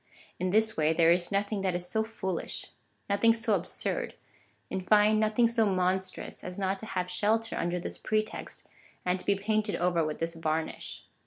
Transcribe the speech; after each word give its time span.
In 0.39 0.49
this 0.49 0.75
way 0.75 0.93
there 0.93 1.11
is 1.11 1.31
nothing 1.31 1.61
that 1.61 1.75
is 1.75 1.87
so 1.87 2.03
foolish, 2.03 2.65
nothing 3.07 3.35
so 3.35 3.53
absurd— 3.53 4.15
in 4.71 4.81
fine, 4.81 5.19
nothing 5.19 5.47
so 5.47 5.67
monstrous, 5.67 6.43
as 6.43 6.57
not 6.57 6.79
to 6.79 6.87
liave 6.87 7.07
shelter 7.07 7.55
under 7.55 7.79
this 7.79 7.99
pretext, 7.99 8.67
and 9.05 9.19
to 9.19 9.25
be 9.27 9.35
painted 9.35 9.75
over 9.75 10.03
with 10.03 10.17
this 10.17 10.33
varnish. 10.33 11.03